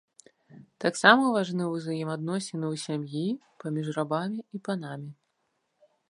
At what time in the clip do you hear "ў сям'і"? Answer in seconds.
2.73-3.25